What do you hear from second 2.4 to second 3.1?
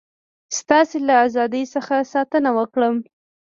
وکړم.